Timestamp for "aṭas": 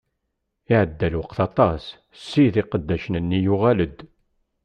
1.47-1.83